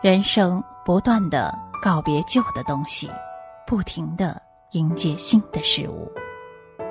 [0.00, 3.10] 人生不断的告别旧的东西，
[3.66, 4.40] 不停的
[4.70, 6.08] 迎接新的事物，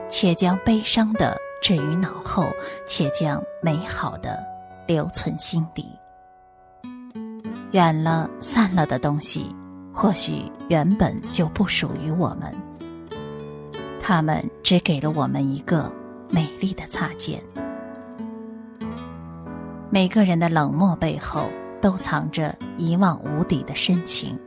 [0.10, 2.46] 且将悲伤的置于脑后，
[2.86, 4.44] 且将美好的
[4.86, 5.88] 留存心底。
[7.72, 9.56] 远了、散了的东西，
[9.94, 12.54] 或许原本就不属于我们，
[14.02, 15.90] 他们只给了我们一个
[16.30, 17.42] 美丽的擦肩。
[19.90, 21.50] 每个人的冷漠背后，
[21.82, 24.38] 都藏着一望无底的深情。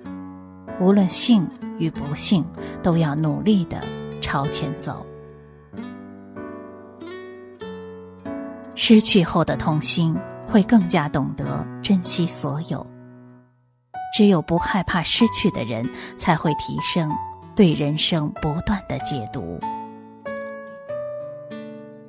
[0.80, 1.46] 无论幸
[1.78, 2.44] 与不幸，
[2.82, 3.82] 都要努力的
[4.20, 5.04] 朝前走。
[8.74, 10.16] 失去后的痛心，
[10.46, 12.86] 会更加懂得珍惜所有。
[14.16, 17.10] 只有不害怕失去的人，才会提升
[17.54, 19.60] 对人生不断的解读。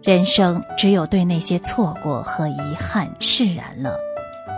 [0.01, 3.95] 人生只有对那些错过和遗憾释然了，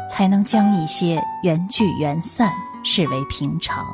[0.09, 2.51] 才能将一些缘聚缘散
[2.83, 3.85] 视为平常。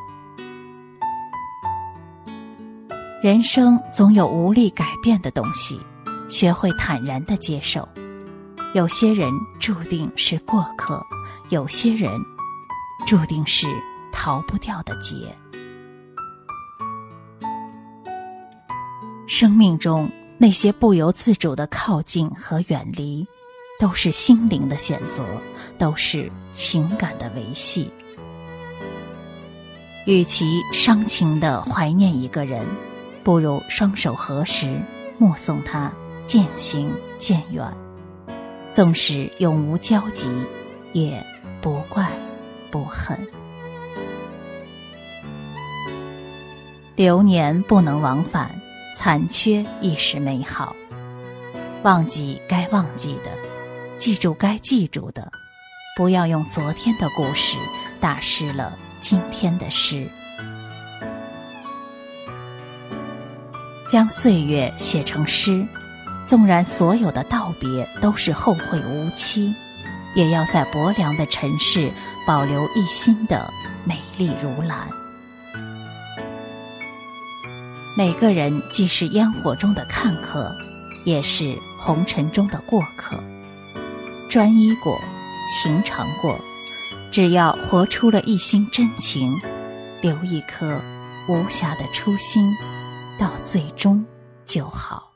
[3.22, 5.80] 人生总有无力改变的东西，
[6.28, 7.88] 学会坦然的接受。
[8.74, 11.04] 有些人注定是过客，
[11.50, 12.12] 有些人
[13.06, 13.68] 注定是
[14.12, 15.16] 逃不掉的劫。
[19.28, 20.10] 生命中。
[20.42, 23.28] 那些不由自主的靠近和远离，
[23.80, 25.26] 都是心灵的选择，
[25.78, 27.90] 都是情感的维系。
[30.06, 32.66] 与其伤情的怀念一个人，
[33.24, 34.82] 不如双手合十，
[35.18, 35.90] 目送他
[36.26, 37.66] 渐行渐远。
[38.70, 40.30] 纵使永无交集，
[40.92, 41.26] 也
[41.62, 42.12] 不怪
[42.70, 43.18] 不恨。
[46.98, 48.52] 流年不能往返。
[48.94, 50.76] 残缺亦是美好，
[51.84, 53.32] 忘记该忘记的，
[54.00, 55.30] 记住该记住的，
[55.98, 57.58] 不要用昨天的故事
[58.00, 58.72] 打湿了
[59.02, 60.10] 今天的诗。
[63.90, 65.68] 将岁月写成诗，
[66.26, 69.54] 纵然所有的道别都是后会无期，
[70.16, 71.92] 也要在薄凉的尘世
[72.26, 73.52] 保留一心的
[73.84, 74.88] 美丽如兰。
[77.98, 80.50] 每个人既是烟火中的看客，
[81.04, 83.22] 也是红尘中的过客。
[84.30, 85.02] 专一过，
[85.50, 86.40] 情长过，
[87.12, 89.34] 只要活出了一心真情，
[90.04, 90.80] 留一颗
[91.28, 92.56] 无暇的初心，
[93.18, 94.06] 到最终
[94.46, 95.09] 就好。